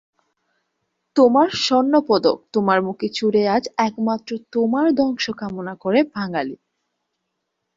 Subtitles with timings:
[1.15, 6.55] তোমার স্বর্ণপদক তোমার মুখে ছুঁড়ে আজ একমাত্র তোমার ধ্বংস কামনা করে বাঙালি।